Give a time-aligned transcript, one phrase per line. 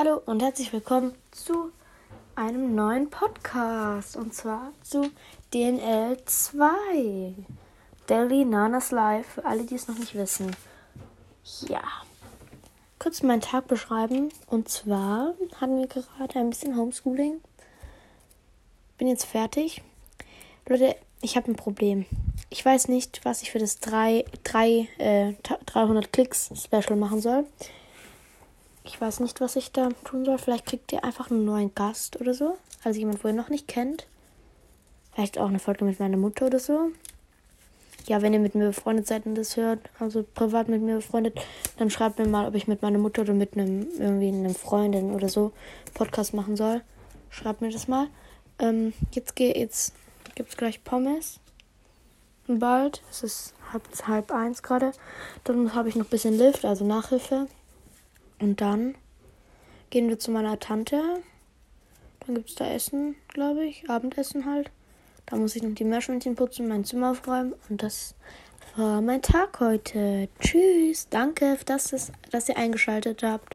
[0.00, 1.72] Hallo und herzlich willkommen zu
[2.36, 5.10] einem neuen Podcast und zwar zu
[5.52, 7.34] DNL 2.
[8.06, 10.54] Daily Nanas Life, für alle, die es noch nicht wissen.
[11.66, 11.82] Ja.
[13.00, 17.40] Kurz meinen Tag beschreiben und zwar hatten wir gerade ein bisschen Homeschooling.
[18.98, 19.82] Bin jetzt fertig.
[20.68, 22.06] Leute, ich habe ein Problem.
[22.50, 25.32] Ich weiß nicht, was ich für das 3, 3, äh,
[25.66, 27.46] 300 Klicks Special machen soll.
[28.88, 30.38] Ich weiß nicht, was ich da tun soll.
[30.38, 32.56] Vielleicht kriegt ihr einfach einen neuen Gast oder so.
[32.82, 34.06] Also jemand, wo ihr noch nicht kennt.
[35.12, 36.90] Vielleicht auch eine Folge mit meiner Mutter oder so.
[38.06, 41.38] Ja, wenn ihr mit mir befreundet seid und das hört, also privat mit mir befreundet,
[41.76, 45.14] dann schreibt mir mal, ob ich mit meiner Mutter oder mit einem irgendwie einem Freundin
[45.14, 45.52] oder so
[45.92, 46.80] Podcast machen soll.
[47.28, 48.06] Schreibt mir das mal.
[48.58, 49.92] Ähm, jetzt geht jetzt
[50.34, 51.40] gibt's gleich Pommes.
[52.46, 53.02] Bald.
[53.10, 54.92] Es ist halb, halb eins gerade.
[55.44, 57.48] Dann habe ich noch ein bisschen Lift, also Nachhilfe.
[58.40, 58.94] Und dann
[59.90, 61.02] gehen wir zu meiner Tante.
[62.20, 63.88] Dann gibt es da Essen, glaube ich.
[63.88, 64.70] Abendessen halt.
[65.26, 67.54] Da muss ich noch die Meerschweinchen putzen, mein Zimmer aufräumen.
[67.68, 68.14] Und das
[68.76, 70.28] war mein Tag heute.
[70.40, 71.08] Tschüss.
[71.10, 73.46] Danke, dass, es, dass ihr eingeschaltet habt.